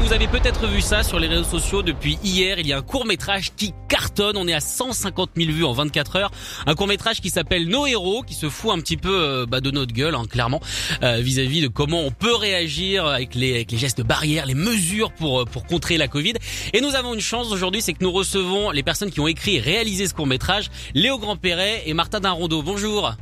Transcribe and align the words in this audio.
Vous 0.00 0.14
avez 0.14 0.26
peut-être 0.28 0.66
vu 0.66 0.80
ça 0.80 1.02
sur 1.02 1.18
les 1.18 1.26
réseaux 1.26 1.44
sociaux 1.44 1.82
depuis 1.82 2.18
hier. 2.24 2.58
Il 2.58 2.66
y 2.66 2.72
a 2.72 2.78
un 2.78 2.82
court 2.82 3.04
métrage 3.04 3.52
qui 3.54 3.74
cartonne. 3.86 4.38
On 4.38 4.48
est 4.48 4.54
à 4.54 4.60
150 4.60 5.32
000 5.36 5.52
vues 5.52 5.64
en 5.66 5.74
24 5.74 6.16
heures. 6.16 6.30
Un 6.66 6.74
court 6.74 6.86
métrage 6.86 7.20
qui 7.20 7.28
s'appelle 7.28 7.68
Nos 7.68 7.86
héros, 7.86 8.22
qui 8.22 8.32
se 8.32 8.48
fout 8.48 8.70
un 8.70 8.78
petit 8.80 8.96
peu 8.96 9.12
euh, 9.12 9.46
bah, 9.46 9.60
de 9.60 9.70
notre 9.70 9.92
gueule, 9.92 10.14
hein, 10.14 10.22
clairement, 10.26 10.62
euh, 11.02 11.18
vis-à-vis 11.18 11.60
de 11.60 11.68
comment 11.68 12.00
on 12.00 12.10
peut 12.10 12.34
réagir 12.34 13.04
avec 13.04 13.34
les, 13.34 13.56
avec 13.56 13.72
les 13.72 13.76
gestes 13.78 14.00
barrières, 14.00 14.46
les 14.46 14.54
mesures 14.54 15.12
pour 15.12 15.42
euh, 15.42 15.44
pour 15.44 15.66
contrer 15.66 15.98
la 15.98 16.08
Covid. 16.08 16.32
Et 16.72 16.80
nous 16.80 16.94
avons 16.94 17.12
une 17.12 17.20
chance 17.20 17.52
aujourd'hui, 17.52 17.82
c'est 17.82 17.92
que 17.92 18.02
nous 18.02 18.12
recevons 18.12 18.70
les 18.70 18.82
personnes 18.82 19.10
qui 19.10 19.20
ont 19.20 19.28
écrit 19.28 19.56
et 19.56 19.60
réalisé 19.60 20.06
ce 20.06 20.14
court 20.14 20.26
métrage, 20.26 20.70
Léo 20.94 21.18
Grandperret 21.18 21.82
et 21.84 21.92
Martin 21.92 22.20
Darondeau. 22.20 22.62
Bonjour. 22.62 23.12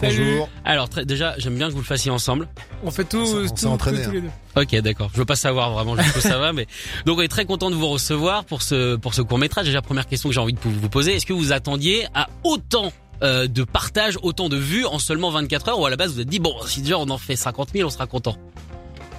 Bonjour. 0.00 0.48
Alors 0.64 0.88
très- 0.88 1.04
déjà, 1.04 1.34
j'aime 1.38 1.56
bien 1.56 1.68
que 1.68 1.72
vous 1.72 1.78
le 1.80 1.84
fassiez 1.84 2.10
ensemble. 2.10 2.48
On 2.84 2.90
fait 2.90 3.04
tout, 3.04 3.18
On 3.18 3.46
tout, 3.46 3.54
tous 3.54 3.66
hein. 3.66 3.92
les 3.92 4.20
deux. 4.20 4.22
Ok, 4.56 4.74
d'accord. 4.82 5.10
Je 5.12 5.18
veux 5.18 5.24
pas 5.24 5.36
savoir 5.36 5.72
vraiment 5.72 5.96
jusqu'où 5.96 6.20
ça 6.20 6.38
va, 6.38 6.52
mais 6.52 6.66
donc 7.06 7.18
on 7.18 7.22
est 7.22 7.28
très 7.28 7.44
content 7.44 7.70
de 7.70 7.74
vous 7.74 7.88
recevoir 7.88 8.44
pour 8.44 8.62
ce 8.62 8.96
pour 8.96 9.14
ce 9.14 9.22
court 9.22 9.38
métrage. 9.38 9.66
Déjà 9.66 9.82
première 9.82 10.06
question 10.06 10.28
que 10.28 10.34
j'ai 10.34 10.40
envie 10.40 10.52
de 10.54 10.58
vous 10.62 10.88
poser 10.88 11.14
est-ce 11.16 11.26
que 11.26 11.32
vous 11.32 11.52
attendiez 11.52 12.06
à 12.14 12.28
autant 12.44 12.92
euh, 13.22 13.46
de 13.46 13.64
partage, 13.64 14.18
autant 14.22 14.48
de 14.48 14.56
vues 14.56 14.84
en 14.86 14.98
seulement 14.98 15.30
24 15.30 15.68
heures? 15.68 15.78
Ou 15.80 15.86
à 15.86 15.90
la 15.90 15.96
base 15.96 16.08
vous 16.10 16.14
vous 16.16 16.20
êtes 16.22 16.28
dit 16.28 16.40
bon 16.40 16.54
si 16.66 16.80
déjà 16.82 16.98
on 16.98 17.08
en 17.10 17.18
fait 17.18 17.36
50 17.36 17.70
000 17.74 17.86
on 17.86 17.90
sera 17.90 18.06
content. 18.06 18.36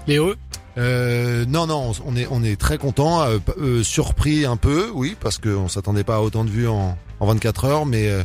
Léo, 0.08 0.33
Euh, 0.78 1.45
non, 1.45 1.67
non, 1.67 1.92
on- 2.05 2.16
est, 2.16 2.28
on 2.31 2.44
est 2.44 2.59
très 2.59 2.78
content, 2.80 3.22
euh, 3.22 3.38
euh, 3.59 3.83
surpris 3.83 4.44
un 4.45 4.58
peu, 4.58 4.89
oui, 4.94 5.16
parce 5.20 5.38
qu'on 5.38 5.67
s'attendait 5.67 6.03
pas 6.03 6.16
à 6.16 6.20
autant 6.20 6.44
de 6.44 6.50
vues 6.50 6.67
en, 6.67 6.98
en 7.20 7.26
24 7.28 7.66
heures, 7.66 7.86
mais 7.86 8.09
euh, 8.09 8.23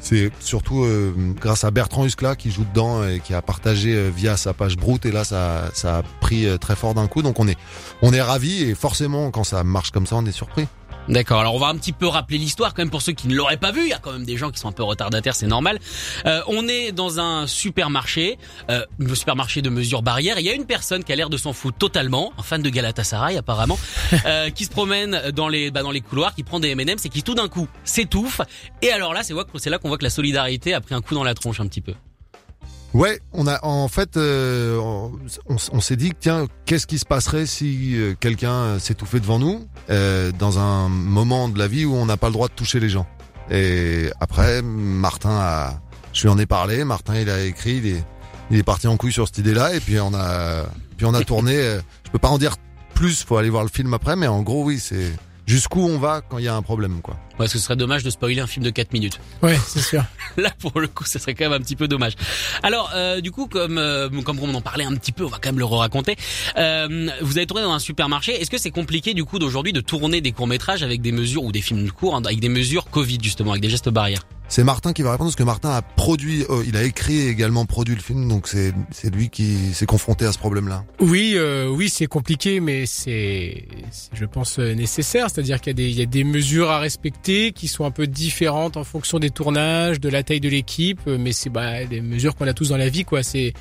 c'est 0.00 0.30
surtout 0.40 0.84
euh, 0.84 1.12
grâce 1.40 1.64
à 1.64 1.70
Bertrand 1.70 2.04
Huskla 2.04 2.36
qui 2.36 2.50
joue 2.50 2.64
dedans 2.64 3.06
et 3.06 3.20
qui 3.20 3.34
a 3.34 3.42
partagé 3.42 3.94
euh, 3.94 4.10
via 4.14 4.36
sa 4.36 4.54
page 4.54 4.76
Brute, 4.76 5.06
et 5.06 5.12
là 5.12 5.24
ça, 5.24 5.70
ça 5.74 5.98
a 5.98 6.02
pris 6.20 6.46
euh, 6.46 6.56
très 6.56 6.76
fort 6.76 6.94
d'un 6.94 7.08
coup, 7.08 7.22
donc 7.22 7.40
on 7.40 7.48
est, 7.48 7.58
on 8.02 8.12
est 8.12 8.22
ravis. 8.22 8.62
Et 8.62 8.74
forcément 8.74 9.30
quand 9.30 9.44
ça 9.44 9.64
marche 9.64 9.90
comme 9.90 10.06
ça, 10.06 10.16
on 10.16 10.26
est 10.26 10.32
surpris. 10.32 10.66
D'accord. 11.08 11.40
Alors 11.40 11.54
on 11.54 11.58
va 11.58 11.68
un 11.68 11.76
petit 11.76 11.92
peu 11.92 12.06
rappeler 12.06 12.38
l'histoire 12.38 12.74
quand 12.74 12.82
même 12.82 12.90
pour 12.90 13.02
ceux 13.02 13.12
qui 13.12 13.28
ne 13.28 13.34
l'auraient 13.34 13.56
pas 13.56 13.72
vu. 13.72 13.82
Il 13.82 13.88
y 13.88 13.92
a 13.92 13.98
quand 13.98 14.12
même 14.12 14.24
des 14.24 14.36
gens 14.36 14.50
qui 14.50 14.58
sont 14.58 14.68
un 14.68 14.72
peu 14.72 14.82
retardataires, 14.82 15.34
c'est 15.34 15.46
normal. 15.46 15.78
Euh, 16.26 16.42
on 16.48 16.68
est 16.68 16.92
dans 16.92 17.18
un 17.18 17.46
supermarché, 17.46 18.38
euh, 18.70 18.84
le 18.98 19.14
supermarché 19.14 19.62
de 19.62 19.70
mesures 19.70 20.02
barrières. 20.02 20.38
et 20.38 20.42
Il 20.42 20.46
y 20.46 20.50
a 20.50 20.54
une 20.54 20.66
personne 20.66 21.04
qui 21.04 21.12
a 21.12 21.16
l'air 21.16 21.30
de 21.30 21.36
s'en 21.36 21.52
foutre 21.52 21.78
totalement, 21.78 22.32
un 22.38 22.42
fan 22.42 22.62
de 22.62 22.68
Galatasaray 22.68 23.36
apparemment, 23.36 23.78
euh, 24.26 24.50
qui 24.50 24.64
se 24.64 24.70
promène 24.70 25.30
dans 25.34 25.48
les 25.48 25.70
bah, 25.70 25.82
dans 25.82 25.90
les 25.90 26.00
couloirs, 26.00 26.34
qui 26.34 26.42
prend 26.42 26.60
des 26.60 26.70
M&M's 26.70 27.04
et 27.04 27.08
qui 27.08 27.22
tout 27.22 27.34
d'un 27.34 27.48
coup 27.48 27.68
s'étouffe. 27.84 28.40
Et 28.82 28.90
alors 28.90 29.14
là, 29.14 29.22
c'est 29.22 29.34
là 29.70 29.78
qu'on 29.78 29.88
voit 29.88 29.98
que 29.98 30.04
la 30.04 30.10
solidarité 30.10 30.74
a 30.74 30.80
pris 30.80 30.94
un 30.94 31.00
coup 31.00 31.14
dans 31.14 31.24
la 31.24 31.34
tronche 31.34 31.60
un 31.60 31.66
petit 31.66 31.80
peu. 31.80 31.94
Ouais, 32.94 33.20
on 33.32 33.46
a 33.46 33.62
en 33.64 33.86
fait, 33.88 34.16
euh, 34.16 34.80
on, 35.46 35.80
s'est 35.80 35.96
dit 35.96 36.12
tiens, 36.18 36.46
qu'est-ce 36.64 36.86
qui 36.86 36.98
se 36.98 37.04
passerait 37.04 37.44
si 37.44 37.94
euh, 37.96 38.14
quelqu'un 38.18 38.78
s'étouffait 38.78 39.20
devant 39.20 39.38
nous 39.38 39.68
euh, 39.90 40.32
dans 40.32 40.58
un 40.58 40.88
moment 40.88 41.50
de 41.50 41.58
la 41.58 41.68
vie 41.68 41.84
où 41.84 41.94
on 41.94 42.06
n'a 42.06 42.16
pas 42.16 42.28
le 42.28 42.32
droit 42.32 42.48
de 42.48 42.54
toucher 42.54 42.80
les 42.80 42.88
gens? 42.88 43.06
Et 43.50 44.10
après, 44.20 44.62
Martin 44.62 45.30
a, 45.30 45.80
je 46.14 46.22
lui 46.22 46.28
en 46.30 46.38
ai 46.38 46.46
parlé. 46.46 46.84
Martin, 46.84 47.16
il 47.16 47.28
a 47.28 47.44
écrit, 47.44 47.76
il 47.76 47.86
est, 47.88 48.04
il 48.50 48.58
est 48.58 48.62
parti 48.62 48.86
en 48.88 48.96
couille 48.96 49.12
sur 49.12 49.26
cette 49.26 49.38
idée-là, 49.38 49.74
et 49.74 49.80
puis 49.80 50.00
on 50.00 50.14
a, 50.14 50.64
puis 50.96 51.04
on 51.04 51.12
a 51.12 51.22
tourné. 51.22 51.56
euh, 51.56 51.80
je 52.04 52.10
peux 52.10 52.18
pas 52.18 52.28
en 52.28 52.38
dire 52.38 52.56
plus, 52.94 53.22
faut 53.22 53.36
aller 53.36 53.50
voir 53.50 53.64
le 53.64 53.70
film 53.70 53.92
après, 53.92 54.16
mais 54.16 54.26
en 54.26 54.42
gros, 54.42 54.64
oui, 54.64 54.80
c'est 54.80 55.12
jusqu'où 55.48 55.80
on 55.80 55.98
va 55.98 56.20
quand 56.20 56.38
il 56.38 56.44
y 56.44 56.48
a 56.48 56.54
un 56.54 56.62
problème, 56.62 57.00
quoi. 57.02 57.14
Ouais, 57.14 57.38
parce 57.38 57.52
que 57.52 57.58
ce 57.58 57.64
serait 57.64 57.76
dommage 57.76 58.04
de 58.04 58.10
spoiler 58.10 58.40
un 58.40 58.46
film 58.46 58.64
de 58.64 58.70
4 58.70 58.92
minutes. 58.92 59.18
ouais, 59.42 59.58
c'est 59.66 59.80
sûr. 59.80 60.04
Là, 60.36 60.50
pour 60.58 60.78
le 60.78 60.86
coup, 60.86 61.04
ça 61.04 61.18
serait 61.18 61.34
quand 61.34 61.46
même 61.46 61.54
un 61.54 61.60
petit 61.60 61.74
peu 61.74 61.88
dommage. 61.88 62.12
Alors, 62.62 62.90
euh, 62.94 63.20
du 63.20 63.30
coup, 63.32 63.46
comme 63.46 63.78
euh, 63.78 64.08
comme 64.22 64.38
on 64.40 64.54
en 64.54 64.60
parlait 64.60 64.84
un 64.84 64.94
petit 64.94 65.12
peu, 65.12 65.24
on 65.24 65.28
va 65.28 65.38
quand 65.38 65.48
même 65.48 65.58
le 65.58 65.64
raconter. 65.64 66.16
Euh, 66.56 67.08
vous 67.22 67.38
avez 67.38 67.46
tourné 67.46 67.62
dans 67.62 67.72
un 67.72 67.78
supermarché. 67.78 68.32
Est-ce 68.40 68.50
que 68.50 68.58
c'est 68.58 68.70
compliqué 68.70 69.14
du 69.14 69.24
coup 69.24 69.38
d'aujourd'hui 69.38 69.72
de 69.72 69.80
tourner 69.80 70.20
des 70.20 70.32
courts 70.32 70.46
métrages 70.46 70.82
avec 70.82 71.00
des 71.00 71.12
mesures 71.12 71.44
ou 71.44 71.52
des 71.52 71.62
films 71.62 71.90
courts 71.90 72.16
hein, 72.16 72.22
avec 72.24 72.40
des 72.40 72.50
mesures 72.50 72.90
Covid 72.90 73.18
justement, 73.22 73.52
avec 73.52 73.62
des 73.62 73.70
gestes 73.70 73.88
barrières? 73.88 74.26
C'est 74.50 74.64
Martin 74.64 74.94
qui 74.94 75.02
va 75.02 75.12
répondre 75.12 75.28
parce 75.28 75.36
que 75.36 75.42
Martin 75.42 75.68
a 75.68 75.82
produit, 75.82 76.44
euh, 76.48 76.64
il 76.66 76.74
a 76.76 76.82
écrit 76.82 77.18
et 77.18 77.28
également 77.28 77.66
produit 77.66 77.94
le 77.94 78.00
film, 78.00 78.26
donc 78.28 78.48
c'est 78.48 78.72
c'est 78.90 79.14
lui 79.14 79.28
qui 79.28 79.74
s'est 79.74 79.84
confronté 79.84 80.24
à 80.24 80.32
ce 80.32 80.38
problème-là. 80.38 80.84
Oui, 81.00 81.34
euh, 81.36 81.68
oui, 81.68 81.90
c'est 81.90 82.06
compliqué, 82.06 82.60
mais 82.60 82.86
c'est, 82.86 83.66
je 84.14 84.24
pense, 84.24 84.58
euh, 84.58 84.74
nécessaire. 84.74 85.28
C'est-à-dire 85.28 85.60
qu'il 85.60 85.72
y 85.72 85.74
a 85.74 85.74
des, 85.74 85.90
il 85.90 85.98
y 85.98 86.02
a 86.02 86.06
des 86.06 86.24
mesures 86.24 86.70
à 86.70 86.78
respecter 86.78 87.52
qui 87.52 87.68
sont 87.68 87.84
un 87.84 87.90
peu 87.90 88.06
différentes 88.06 88.78
en 88.78 88.84
fonction 88.84 89.18
des 89.18 89.28
tournages, 89.28 90.00
de 90.00 90.08
la 90.08 90.22
taille 90.22 90.40
de 90.40 90.48
l'équipe, 90.48 91.06
mais 91.06 91.32
c'est 91.32 91.50
bah, 91.50 91.84
des 91.84 92.00
mesures 92.00 92.34
qu'on 92.34 92.46
a 92.46 92.54
tous 92.54 92.70
dans 92.70 92.78
la 92.78 92.88
vie, 92.88 93.04
quoi. 93.04 93.22
C'est 93.22 93.52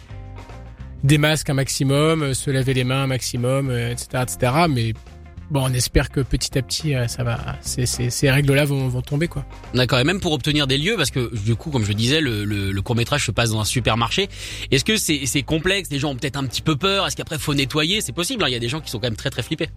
des 1.03 1.17
masques 1.17 1.49
un 1.49 1.53
maximum, 1.53 2.33
se 2.33 2.49
laver 2.49 2.73
les 2.73 2.85
mains 2.85 3.03
un 3.03 3.07
maximum, 3.07 3.71
etc., 3.71 4.23
etc. 4.23 4.51
Mais 4.69 4.93
bon, 5.51 5.63
on 5.63 5.73
espère 5.73 6.09
que 6.09 6.19
petit 6.21 6.57
à 6.57 6.61
petit, 6.61 6.95
euh, 6.95 7.07
ça 7.07 7.23
va, 7.23 7.39
ces, 7.61 7.85
ces, 7.85 8.09
ces 8.09 8.29
règles-là 8.31 8.65
vont, 8.65 8.87
vont 8.87 9.01
tomber, 9.01 9.27
quoi. 9.27 9.45
D'accord. 9.73 9.99
Et 9.99 10.03
même 10.03 10.19
pour 10.19 10.31
obtenir 10.33 10.67
des 10.67 10.77
lieux, 10.77 10.95
parce 10.97 11.11
que 11.11 11.35
du 11.35 11.55
coup, 11.55 11.71
comme 11.71 11.85
je 11.85 11.93
disais, 11.93 12.21
le, 12.21 12.45
le, 12.45 12.71
le 12.71 12.81
court 12.81 12.95
métrage 12.95 13.25
se 13.25 13.31
passe 13.31 13.51
dans 13.51 13.59
un 13.59 13.65
supermarché. 13.65 14.29
Est-ce 14.71 14.85
que 14.85 14.97
c'est 14.97 15.25
c'est 15.25 15.43
complexe? 15.43 15.89
Les 15.91 15.99
gens 15.99 16.11
ont 16.11 16.15
peut-être 16.15 16.37
un 16.37 16.45
petit 16.45 16.61
peu 16.61 16.75
peur. 16.75 17.07
Est-ce 17.07 17.15
qu'après 17.15 17.37
faut 17.37 17.53
nettoyer? 17.53 18.01
C'est 18.01 18.11
possible. 18.13 18.43
hein, 18.43 18.47
Il 18.49 18.53
y 18.53 18.55
a 18.55 18.59
des 18.59 18.69
gens 18.69 18.81
qui 18.81 18.89
sont 18.89 18.99
quand 18.99 19.07
même 19.07 19.15
très 19.15 19.29
très 19.29 19.43
flippés. 19.43 19.69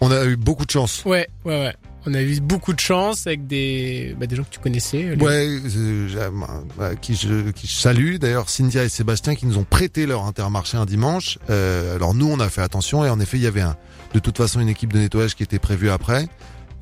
On 0.00 0.10
a 0.10 0.24
eu 0.24 0.36
beaucoup 0.36 0.64
de 0.64 0.70
chance. 0.70 1.02
Ouais, 1.04 1.28
ouais, 1.44 1.60
ouais. 1.60 1.74
On 2.06 2.14
a 2.14 2.22
eu 2.22 2.40
beaucoup 2.40 2.72
de 2.72 2.80
chance 2.80 3.26
avec 3.26 3.46
des, 3.46 4.16
bah, 4.18 4.26
des 4.26 4.36
gens 4.36 4.42
que 4.44 4.50
tu 4.50 4.58
connaissais. 4.58 5.14
Ouais, 5.16 5.46
euh, 5.76 6.30
euh, 6.80 6.94
qui 6.96 7.14
je 7.14 7.50
qui 7.50 7.66
je 7.66 7.74
salue 7.74 8.16
d'ailleurs 8.16 8.48
Cynthia 8.48 8.84
et 8.84 8.88
Sébastien 8.88 9.34
qui 9.34 9.46
nous 9.46 9.58
ont 9.58 9.64
prêté 9.64 10.06
leur 10.06 10.24
intermarché 10.24 10.78
un 10.78 10.86
dimanche. 10.86 11.38
Euh, 11.50 11.96
alors 11.96 12.14
nous 12.14 12.30
on 12.30 12.40
a 12.40 12.48
fait 12.48 12.62
attention 12.62 13.04
et 13.04 13.10
en 13.10 13.20
effet 13.20 13.36
il 13.36 13.42
y 13.42 13.46
avait 13.46 13.60
un 13.60 13.76
de 14.14 14.18
toute 14.18 14.38
façon 14.38 14.60
une 14.60 14.68
équipe 14.68 14.92
de 14.92 14.98
nettoyage 14.98 15.34
qui 15.34 15.42
était 15.42 15.58
prévue 15.58 15.90
après. 15.90 16.28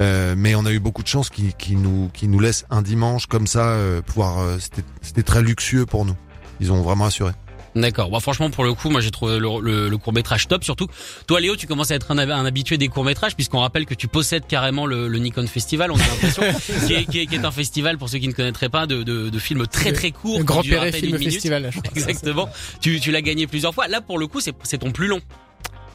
Euh, 0.01 0.35
mais 0.37 0.55
on 0.55 0.65
a 0.65 0.71
eu 0.71 0.79
beaucoup 0.79 1.03
de 1.03 1.09
chance 1.09 1.29
qui, 1.29 1.53
qui 1.55 1.75
nous 1.75 2.09
qui 2.13 2.29
nous 2.29 2.39
laissent 2.39 2.65
un 2.71 2.83
dimanche 2.83 3.27
comme 3.27 3.49
ça 3.49 3.71
euh, 3.71 4.01
pouvoir 4.01 4.39
euh, 4.39 4.59
c'était 5.03 5.23
très 5.25 5.43
luxueux 5.43 5.87
pour 5.87 6.05
nous. 6.05 6.15
Ils 6.61 6.73
ont 6.73 6.83
vraiment 6.83 7.07
assuré. 7.07 7.33
D'accord. 7.77 8.11
Bon, 8.11 8.19
franchement, 8.21 8.51
pour 8.51 8.65
le 8.65 8.73
coup, 8.75 8.91
moi 8.91 9.01
j'ai 9.01 9.11
trouvé 9.11 9.39
le, 9.39 9.49
le, 9.61 9.89
le 9.89 9.97
court 9.99 10.13
métrage 10.13 10.49
top. 10.49 10.65
Surtout, 10.65 10.87
toi, 11.27 11.41
Léo, 11.41 11.55
tu 11.57 11.67
commences 11.67 11.91
à 11.91 11.95
être 11.95 12.11
un, 12.11 12.19
un 12.19 12.45
habitué 12.47 12.79
des 12.79 12.89
courts 12.89 13.05
métrages, 13.05 13.35
puisqu'on 13.37 13.61
rappelle 13.61 13.87
que 13.87 13.95
tu 13.95 14.09
possèdes 14.09 14.47
carrément 14.47 14.87
le, 14.87 15.07
le 15.09 15.19
Nikon 15.19 15.47
Festival. 15.47 15.91
On 15.91 15.97
a 15.97 15.99
l'impression, 15.99 16.43
qui, 16.87 16.95
est, 16.95 17.05
qui, 17.05 17.19
est, 17.21 17.27
qui 17.27 17.35
est 17.37 17.45
un 17.45 17.51
festival 17.51 17.99
pour 17.99 18.09
ceux 18.09 18.19
qui 18.19 18.29
ne 18.29 18.33
connaîtraient 18.33 18.69
pas 18.71 18.87
de, 18.87 19.03
de, 19.03 19.29
de 19.29 19.39
films 19.39 19.67
très 19.67 19.93
très 19.93 20.11
courts. 20.11 20.39
Le 20.39 20.45
Grand 20.45 20.63
peine 20.63 20.93
Film 20.93 21.11
une 21.15 21.19
minute. 21.19 21.33
Festival, 21.35 21.71
je 21.73 21.79
crois. 21.81 21.93
Exactement. 21.95 22.49
Tu, 22.81 23.01
tu 23.01 23.11
l'as 23.11 23.23
gagné 23.23 23.47
plusieurs 23.47 23.75
fois. 23.75 23.87
Là, 23.89 24.01
pour 24.01 24.19
le 24.19 24.27
coup, 24.27 24.41
c'est 24.41 24.55
c'est 24.63 24.79
ton 24.79 24.91
plus 24.91 25.07
long. 25.07 25.21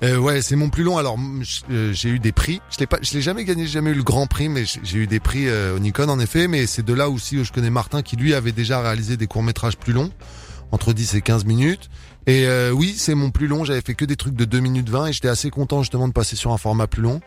Euh, 0.03 0.17
ouais, 0.17 0.41
c'est 0.41 0.55
mon 0.57 0.69
plus 0.69 0.83
long. 0.83 0.97
Alors, 0.97 1.17
euh, 1.71 1.93
j'ai 1.93 2.09
eu 2.09 2.19
des 2.19 2.33
prix. 2.33 2.59
Je 2.71 2.79
l'ai 2.79 2.87
pas, 2.87 2.97
je 3.01 3.13
l'ai 3.13 3.21
jamais 3.21 3.45
gagné, 3.45 3.65
j'ai 3.65 3.71
jamais 3.73 3.91
eu 3.91 3.95
le 3.95 4.03
grand 4.03 4.27
prix, 4.27 4.49
mais 4.49 4.65
j'ai- 4.65 4.81
j'ai 4.83 4.97
eu 4.99 5.07
des 5.07 5.21
prix 5.21 5.47
euh, 5.47 5.75
au 5.75 5.79
Nikon 5.79 6.09
en 6.09 6.19
effet. 6.19 6.47
Mais 6.49 6.65
c'est 6.67 6.83
de 6.85 6.93
là 6.93 7.09
aussi 7.09 7.37
où 7.37 7.43
je 7.45 7.51
connais 7.53 7.69
Martin, 7.69 8.01
qui 8.01 8.15
lui 8.17 8.33
avait 8.33 8.51
déjà 8.51 8.81
réalisé 8.81 9.15
des 9.15 9.27
courts 9.27 9.43
métrages 9.43 9.77
plus 9.77 9.93
longs, 9.93 10.11
entre 10.73 10.91
10 10.91 11.15
et 11.15 11.21
15 11.21 11.45
minutes. 11.45 11.89
Et 12.27 12.45
euh, 12.47 12.71
oui, 12.71 12.95
c'est 12.97 13.15
mon 13.15 13.31
plus 13.31 13.47
long. 13.47 13.63
J'avais 13.63 13.81
fait 13.81 13.93
que 13.93 14.05
des 14.05 14.15
trucs 14.17 14.35
de 14.35 14.43
2 14.45 14.59
minutes 14.59 14.89
20 14.89 15.07
et 15.07 15.13
j'étais 15.13 15.27
assez 15.29 15.49
content 15.49 15.81
justement 15.83 16.07
de 16.07 16.13
passer 16.13 16.35
sur 16.35 16.51
un 16.51 16.57
format 16.57 16.87
plus 16.87 17.01
long. 17.01 17.21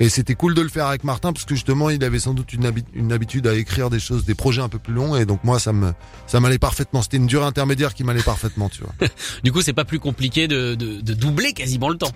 Et 0.00 0.08
c'était 0.08 0.34
cool 0.34 0.54
de 0.54 0.60
le 0.60 0.68
faire 0.68 0.86
avec 0.86 1.04
Martin 1.04 1.32
parce 1.32 1.44
que 1.44 1.54
justement 1.54 1.88
il 1.88 2.02
avait 2.02 2.18
sans 2.18 2.34
doute 2.34 2.52
une, 2.52 2.64
habi- 2.66 2.84
une 2.94 3.12
habitude 3.12 3.46
à 3.46 3.54
écrire 3.54 3.90
des 3.90 4.00
choses, 4.00 4.24
des 4.24 4.34
projets 4.34 4.60
un 4.60 4.68
peu 4.68 4.78
plus 4.80 4.92
longs 4.92 5.14
et 5.14 5.24
donc 5.24 5.44
moi 5.44 5.60
ça 5.60 5.72
me 5.72 5.92
ça 6.26 6.40
m'allait 6.40 6.58
parfaitement. 6.58 7.00
C'était 7.02 7.16
une 7.18 7.26
durée 7.28 7.44
intermédiaire 7.46 7.94
qui 7.94 8.02
m'allait 8.04 8.22
parfaitement, 8.22 8.68
tu 8.68 8.82
vois. 8.82 8.92
Du 9.44 9.52
coup, 9.52 9.60
c'est 9.62 9.72
pas 9.72 9.84
plus 9.84 10.00
compliqué 10.00 10.48
de, 10.48 10.74
de, 10.74 11.00
de 11.00 11.14
doubler 11.14 11.52
quasiment 11.52 11.88
le 11.90 11.96
temps. 11.96 12.10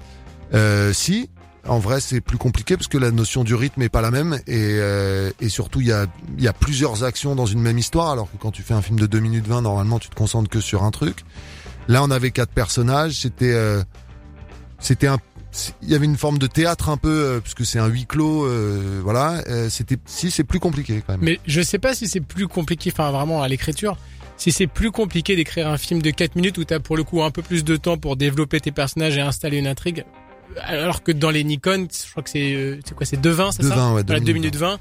Euh, 0.54 0.92
si, 0.92 1.28
en 1.68 1.78
vrai, 1.78 2.00
c'est 2.00 2.20
plus 2.20 2.38
compliqué 2.38 2.76
parce 2.76 2.88
que 2.88 2.98
la 2.98 3.10
notion 3.10 3.44
du 3.44 3.54
rythme 3.54 3.82
est 3.82 3.88
pas 3.88 4.00
la 4.00 4.10
même 4.10 4.40
et, 4.46 4.78
euh, 4.78 5.30
et 5.40 5.48
surtout 5.48 5.80
il 5.80 5.88
y 5.88 5.92
a, 5.92 6.06
y 6.38 6.48
a 6.48 6.52
plusieurs 6.52 7.04
actions 7.04 7.34
dans 7.34 7.46
une 7.46 7.60
même 7.60 7.78
histoire 7.78 8.10
alors 8.10 8.30
que 8.30 8.36
quand 8.38 8.50
tu 8.50 8.62
fais 8.62 8.74
un 8.74 8.82
film 8.82 8.98
de 8.98 9.06
2 9.06 9.20
minutes 9.20 9.46
20, 9.46 9.62
normalement 9.62 9.98
tu 9.98 10.08
te 10.08 10.14
concentres 10.14 10.48
que 10.48 10.60
sur 10.60 10.82
un 10.82 10.90
truc. 10.90 11.24
Là, 11.86 12.02
on 12.02 12.10
avait 12.10 12.30
quatre 12.30 12.52
personnages, 12.52 13.20
c'était 13.20 13.52
euh, 13.52 13.82
c'était 14.78 15.06
un 15.06 15.18
il 15.82 15.88
y 15.88 15.94
avait 15.94 16.04
une 16.04 16.16
forme 16.16 16.38
de 16.38 16.46
théâtre 16.46 16.88
un 16.88 16.96
peu 16.96 17.08
euh, 17.08 17.40
parce 17.40 17.54
que 17.54 17.64
c'est 17.64 17.78
un 17.78 17.86
huis 17.86 18.06
clos 18.06 18.44
euh, 18.44 19.00
voilà, 19.02 19.42
euh, 19.48 19.68
c'était 19.70 19.96
si 20.04 20.30
c'est 20.30 20.44
plus 20.44 20.60
compliqué 20.60 21.02
quand 21.06 21.14
même. 21.14 21.20
Mais 21.22 21.40
je 21.46 21.60
sais 21.62 21.78
pas 21.78 21.94
si 21.94 22.06
c'est 22.06 22.20
plus 22.20 22.48
compliqué, 22.48 22.90
enfin 22.92 23.10
vraiment 23.10 23.42
à 23.42 23.48
l'écriture. 23.48 23.96
si 24.36 24.52
c'est 24.52 24.66
plus 24.66 24.90
compliqué 24.90 25.36
d'écrire 25.36 25.68
un 25.68 25.78
film 25.78 26.02
de 26.02 26.10
4 26.10 26.36
minutes 26.36 26.58
où 26.58 26.64
t'as 26.64 26.80
pour 26.80 26.96
le 26.96 27.04
coup 27.04 27.22
un 27.22 27.30
peu 27.30 27.42
plus 27.42 27.64
de 27.64 27.76
temps 27.76 27.96
pour 27.96 28.16
développer 28.16 28.60
tes 28.60 28.72
personnages 28.72 29.16
et 29.16 29.20
installer 29.20 29.58
une 29.58 29.66
intrigue, 29.66 30.04
alors 30.62 31.02
que 31.02 31.12
dans 31.12 31.30
les 31.30 31.44
Nikon, 31.44 31.88
je 32.04 32.10
crois 32.10 32.22
que 32.22 32.30
c'est 32.30 32.54
euh, 32.54 32.78
c'est 32.84 32.94
quoi, 32.94 33.06
c'est 33.06 33.20
2.20, 33.20 33.52
c'est 33.52 33.62
ça 33.62 33.76
2.20, 33.76 33.94
ouais, 33.94 34.02
Voilà, 34.06 34.20
2 34.20 34.26
2 34.26 34.32
minutes 34.32 34.56
20. 34.56 34.78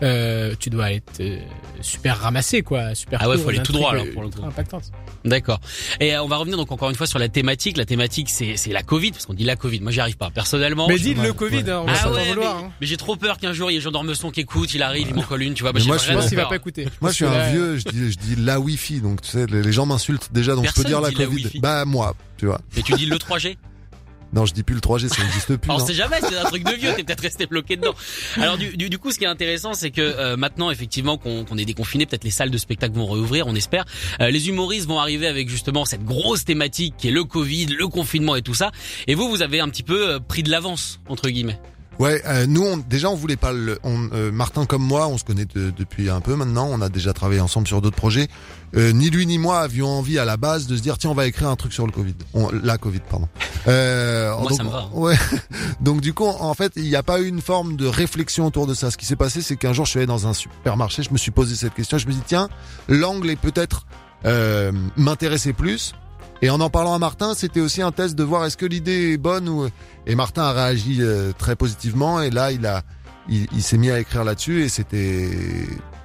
Euh, 0.00 0.54
tu 0.60 0.70
dois 0.70 0.92
être 0.92 1.18
euh, 1.18 1.40
super 1.80 2.18
ramassé 2.20 2.62
quoi, 2.62 2.94
super 2.94 3.18
Ah 3.20 3.28
ouais, 3.28 3.34
court, 3.34 3.42
faut 3.44 3.50
aller 3.50 3.62
tout 3.64 3.72
droit, 3.72 3.90
alors, 3.90 4.04
pour 4.12 4.22
le 4.22 4.28
ultra 4.28 4.42
coup. 4.42 4.46
impactante. 4.48 4.84
D'accord. 5.24 5.58
Et 5.98 6.14
euh, 6.14 6.22
on 6.22 6.28
va 6.28 6.36
revenir 6.36 6.56
donc 6.56 6.70
encore 6.70 6.88
une 6.88 6.94
fois 6.94 7.08
sur 7.08 7.18
la 7.18 7.28
thématique. 7.28 7.76
La 7.76 7.84
thématique, 7.84 8.30
c'est 8.30 8.56
c'est 8.56 8.70
la 8.70 8.84
Covid, 8.84 9.10
parce 9.10 9.26
qu'on 9.26 9.34
dit 9.34 9.42
la 9.42 9.56
Covid. 9.56 9.80
Moi, 9.80 9.90
j'y 9.90 9.98
arrive 9.98 10.16
pas 10.16 10.30
personnellement. 10.30 10.86
Mais 10.86 10.98
Je- 10.98 11.02
dis 11.02 11.14
le 11.14 11.32
Covid, 11.32 11.56
ouais. 11.56 11.70
hein, 11.70 11.80
on 11.82 11.86
va 11.86 11.94
Ah 12.00 12.10
ouais, 12.12 12.16
mais, 12.26 12.28
vouloir. 12.34 12.56
hein. 12.58 12.70
mais 12.80 12.86
j'ai 12.86 12.96
trop 12.96 13.16
peur 13.16 13.38
qu'un 13.38 13.52
jour 13.52 13.72
il 13.72 13.74
y 13.74 13.76
ait 13.78 13.80
Jean 13.80 13.90
d'Ormesson 13.90 14.30
qui 14.30 14.38
écoute, 14.38 14.72
il 14.72 14.84
arrive, 14.84 15.08
il 15.10 15.16
m'en 15.16 15.22
colle 15.22 15.42
une, 15.42 15.54
tu 15.54 15.64
vois. 15.64 15.72
Bah, 15.72 15.80
Mais 15.82 15.86
moi, 15.88 15.96
je 15.98 16.04
Je 16.06 16.12
pense 16.12 16.28
qu'il 16.28 16.36
va 16.36 16.46
pas 16.46 16.54
écouter. 16.56 16.84
Je 16.84 16.90
Moi, 17.00 17.10
je 17.10 17.16
suis 17.16 17.24
un 17.24 17.50
vieux, 17.50 17.78
je 17.78 17.84
dis, 17.88 18.12
je 18.12 18.18
dis 18.18 18.36
la 18.36 18.60
Wi-Fi, 18.60 19.00
donc 19.00 19.22
tu 19.22 19.30
sais, 19.30 19.46
les, 19.46 19.62
les 19.62 19.72
gens 19.72 19.84
m'insultent 19.86 20.28
déjà, 20.32 20.54
donc 20.54 20.60
je 20.66 20.68
Personne 20.68 20.84
peux 20.84 20.88
dire 20.90 21.00
la 21.00 21.10
Covid. 21.10 21.58
Bah 21.58 21.84
moi, 21.84 22.14
tu 22.36 22.46
vois. 22.46 22.60
Et 22.76 22.82
tu 22.84 22.92
dis 22.92 23.06
le 23.06 23.16
3G 23.16 23.56
Non, 24.32 24.44
je 24.44 24.52
dis 24.52 24.62
plus 24.62 24.74
le 24.74 24.80
3G, 24.80 25.08
ça 25.08 25.22
n'existe 25.22 25.56
plus. 25.56 25.70
On 25.70 25.78
sait 25.78 25.94
jamais, 25.94 26.16
c'est 26.20 26.36
un 26.36 26.44
truc 26.44 26.64
de 26.64 26.72
vieux, 26.72 26.92
t'es 26.94 27.04
peut-être 27.04 27.22
resté 27.22 27.46
bloqué 27.46 27.76
dedans. 27.76 27.94
Alors 28.36 28.58
du, 28.58 28.76
du, 28.76 28.90
du 28.90 28.98
coup, 28.98 29.10
ce 29.10 29.18
qui 29.18 29.24
est 29.24 29.28
intéressant, 29.28 29.74
c'est 29.74 29.90
que 29.90 30.02
euh, 30.02 30.36
maintenant, 30.36 30.70
effectivement, 30.70 31.16
qu'on 31.16 31.44
qu'on 31.44 31.56
est 31.56 31.64
déconfiné, 31.64 32.06
peut-être 32.06 32.24
les 32.24 32.30
salles 32.30 32.50
de 32.50 32.58
spectacle 32.58 32.94
vont 32.94 33.06
réouvrir, 33.06 33.46
on 33.46 33.54
espère. 33.54 33.84
Euh, 34.20 34.30
les 34.30 34.48
humoristes 34.48 34.86
vont 34.86 34.98
arriver 35.00 35.26
avec 35.26 35.48
justement 35.48 35.84
cette 35.84 36.04
grosse 36.04 36.44
thématique 36.44 36.94
qui 36.98 37.08
est 37.08 37.12
le 37.12 37.24
Covid, 37.24 37.66
le 37.66 37.88
confinement 37.88 38.36
et 38.36 38.42
tout 38.42 38.54
ça. 38.54 38.70
Et 39.06 39.14
vous, 39.14 39.28
vous 39.28 39.42
avez 39.42 39.60
un 39.60 39.68
petit 39.68 39.82
peu 39.82 40.10
euh, 40.10 40.18
pris 40.20 40.42
de 40.42 40.50
l'avance 40.50 41.00
entre 41.08 41.28
guillemets. 41.30 41.58
Ouais, 41.98 42.22
euh, 42.26 42.46
nous 42.46 42.62
on, 42.64 42.76
déjà 42.76 43.10
on 43.10 43.16
voulait 43.16 43.36
pas 43.36 43.52
le 43.52 43.78
on, 43.82 44.08
euh, 44.12 44.30
Martin 44.30 44.66
comme 44.66 44.82
moi, 44.84 45.08
on 45.08 45.18
se 45.18 45.24
connaît 45.24 45.46
de- 45.46 45.70
depuis 45.70 46.08
un 46.10 46.20
peu 46.20 46.36
maintenant, 46.36 46.68
on 46.70 46.80
a 46.80 46.88
déjà 46.88 47.12
travaillé 47.12 47.40
ensemble 47.40 47.66
sur 47.66 47.82
d'autres 47.82 47.96
projets. 47.96 48.28
Euh, 48.76 48.92
ni 48.92 49.10
lui 49.10 49.26
ni 49.26 49.38
moi 49.38 49.60
avions 49.60 49.88
envie 49.88 50.18
à 50.18 50.24
la 50.24 50.36
base 50.36 50.66
de 50.68 50.76
se 50.76 50.82
dire 50.82 50.96
tiens 50.98 51.10
on 51.10 51.14
va 51.14 51.26
écrire 51.26 51.48
un 51.48 51.56
truc 51.56 51.72
sur 51.72 51.86
le 51.86 51.92
Covid. 51.92 52.14
On, 52.34 52.50
la 52.52 52.78
Covid 52.78 53.00
pardon. 53.10 53.28
Euh, 53.66 54.30
Moi, 54.38 54.48
donc, 54.50 54.58
ça 54.58 54.62
me 54.64 54.70
va. 54.70 54.88
Ouais. 54.92 55.16
Donc 55.80 56.00
du 56.00 56.12
coup 56.14 56.26
en 56.26 56.54
fait 56.54 56.72
il 56.76 56.84
n'y 56.84 56.94
a 56.96 57.02
pas 57.02 57.20
eu 57.20 57.26
une 57.26 57.40
forme 57.40 57.76
de 57.76 57.86
réflexion 57.86 58.46
autour 58.46 58.66
de 58.66 58.74
ça. 58.74 58.90
Ce 58.90 58.96
qui 58.96 59.06
s'est 59.06 59.16
passé 59.16 59.42
c'est 59.42 59.56
qu'un 59.56 59.72
jour 59.72 59.84
je 59.84 59.90
suis 59.90 59.98
allé 59.98 60.06
dans 60.06 60.26
un 60.28 60.34
supermarché, 60.34 61.02
je 61.02 61.10
me 61.10 61.18
suis 61.18 61.30
posé 61.32 61.56
cette 61.56 61.74
question, 61.74 61.98
je 61.98 62.06
me 62.06 62.12
dit 62.12 62.22
tiens 62.26 62.48
l'angle 62.88 63.30
est 63.30 63.36
peut-être 63.36 63.86
euh, 64.24 64.70
m'intéresser 64.96 65.52
plus. 65.52 65.94
Et 66.42 66.50
en 66.50 66.60
en 66.60 66.70
parlant 66.70 66.94
à 66.94 66.98
Martin, 66.98 67.34
c'était 67.34 67.60
aussi 67.60 67.82
un 67.82 67.90
test 67.92 68.14
de 68.14 68.22
voir 68.22 68.44
est-ce 68.44 68.56
que 68.56 68.66
l'idée 68.66 69.12
est 69.12 69.16
bonne 69.16 69.48
ou 69.48 69.68
et 70.06 70.14
Martin 70.14 70.42
a 70.42 70.52
réagi 70.52 70.98
euh, 71.00 71.32
très 71.36 71.56
positivement 71.56 72.22
et 72.22 72.30
là 72.30 72.52
il 72.52 72.64
a 72.64 72.82
il, 73.28 73.46
il 73.52 73.62
s'est 73.62 73.76
mis 73.76 73.90
à 73.90 73.98
écrire 73.98 74.22
là-dessus 74.24 74.62
et 74.62 74.68
c'était 74.68 75.28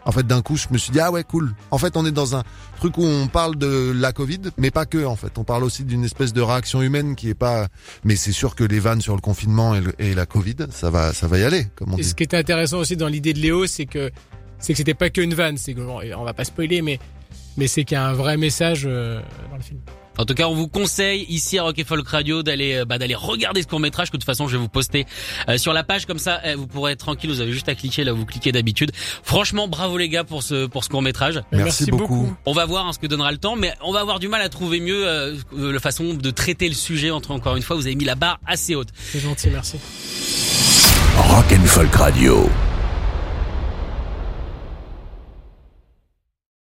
en 0.06 0.12
fait 0.12 0.26
d'un 0.26 0.42
coup 0.42 0.58
je 0.58 0.68
me 0.72 0.78
suis 0.80 0.92
dit 0.92 1.00
ah 1.00 1.12
ouais 1.12 1.24
cool. 1.24 1.54
En 1.70 1.78
fait 1.78 1.96
on 1.96 2.06
est 2.06 2.12
dans 2.12 2.36
un 2.36 2.44
truc 2.80 2.98
où 2.98 3.04
on 3.04 3.28
parle 3.28 3.56
de 3.58 3.94
la 3.96 4.12
Covid 4.12 4.40
mais 4.58 4.72
pas 4.72 4.88
que 4.88 5.06
en 5.06 5.16
fait. 5.16 5.38
On 5.38 5.44
parle 5.44 5.64
aussi 5.64 5.84
d'une 5.84 6.04
espèce 6.04 6.34
de 6.34 6.42
réaction 6.42 6.82
humaine 6.82 7.16
qui 7.16 7.30
est 7.30 7.36
pas 7.36 7.68
mais 8.04 8.16
c'est 8.16 8.32
sûr 8.32 8.56
que 8.56 8.64
les 8.64 8.80
vannes 8.80 9.02
sur 9.02 9.14
le 9.16 9.22
confinement 9.22 9.76
et, 9.76 9.82
le- 9.82 9.94
et 10.02 10.16
la 10.16 10.26
Covid, 10.26 10.56
ça 10.72 10.90
va 10.90 11.14
ça 11.14 11.28
va 11.28 11.38
y 11.38 11.44
aller 11.44 11.68
comme 11.76 11.94
on 11.94 11.98
Et 11.98 12.02
dit. 12.02 12.10
ce 12.10 12.16
qui 12.16 12.24
était 12.24 12.38
intéressant 12.38 12.80
aussi 12.80 12.98
dans 12.98 13.08
l'idée 13.08 13.34
de 13.34 13.40
Léo, 13.40 13.68
c'est 13.68 13.86
que 13.86 14.10
c'est 14.58 14.74
que 14.74 14.78
c'était 14.78 14.94
pas 14.96 15.10
qu'une 15.12 15.34
vanne, 15.36 15.58
c'est 15.58 15.74
que 15.76 15.82
bon, 15.82 16.00
on 16.18 16.24
va 16.24 16.34
pas 16.34 16.44
spoiler, 16.44 16.82
mais 16.82 17.00
mais 17.56 17.68
c'est 17.68 17.84
qu'il 17.84 17.96
y 17.96 18.00
a 18.00 18.08
un 18.08 18.14
vrai 18.14 18.36
message 18.36 18.84
euh, 18.88 19.22
dans 19.52 19.58
le 19.58 19.62
film. 19.62 19.80
En 20.18 20.26
tout 20.26 20.34
cas, 20.34 20.48
on 20.48 20.54
vous 20.54 20.68
conseille 20.68 21.26
ici 21.30 21.58
à 21.58 21.64
Rock 21.64 21.80
et 21.80 21.84
Folk 21.84 22.08
Radio 22.08 22.44
d'aller 22.44 22.76
euh, 22.76 22.86
bah, 22.86 22.98
d'aller 22.98 23.16
regarder 23.16 23.62
ce 23.62 23.68
court 23.68 23.80
métrage 23.80 24.10
que 24.10 24.18
de 24.18 24.22
toute 24.22 24.26
façon 24.26 24.48
je 24.48 24.58
vais 24.58 24.62
vous 24.62 24.70
poster 24.70 25.06
euh, 25.50 25.58
sur 25.58 25.74
la 25.74 25.84
page 25.84 26.06
comme 26.06 26.20
ça 26.20 26.40
eh, 26.44 26.56
vous 26.56 26.68
pourrez 26.68 26.94
être 26.94 27.00
tranquille. 27.00 27.30
Vous 27.30 27.42
avez 27.42 27.52
juste 27.52 27.70
à 27.70 27.76
cliquer 27.76 28.04
là 28.04 28.14
où 28.14 28.18
vous 28.18 28.26
cliquez 28.26 28.52
d'habitude. 28.52 28.92
Franchement, 29.24 29.68
bravo 29.68 29.98
les 29.98 30.10
gars 30.10 30.24
pour 30.24 30.44
ce 30.44 30.66
pour 30.68 30.84
ce 30.84 30.90
court 30.90 31.02
métrage. 31.02 31.42
Merci 31.52 31.86
beaucoup. 31.92 32.34
On 32.46 32.54
va 32.54 32.66
voir 32.66 32.88
hein, 32.88 32.94
ce 32.94 33.00
que 33.00 33.08
donnera 33.08 33.32
le 33.32 33.38
temps, 33.38 33.56
mais 33.56 33.74
on 33.82 33.92
va 33.92 34.00
avoir 34.02 34.20
du 34.20 34.28
mal 34.28 34.42
à 34.42 34.50
trouver 34.50 34.80
mieux 34.80 35.08
euh, 35.08 35.36
euh, 35.58 35.72
la 35.72 35.80
façon 35.80 36.14
de 36.14 36.32
traiter 36.32 36.68
le 36.68 36.76
sujet. 36.76 37.12
Entre 37.12 37.32
encore 37.32 37.56
une 37.56 37.64
fois, 37.64 37.76
vous 37.76 37.88
avez 37.88 37.96
mis 37.96 38.06
la 38.06 38.16
barre 38.16 38.40
assez 38.46 38.76
haute. 38.76 38.90
C'est 39.12 39.20
gentil, 39.20 39.50
merci. 39.50 39.78
Rock 41.18 41.46
and 41.52 41.66
Folk 41.66 41.96
Radio. 41.96 42.50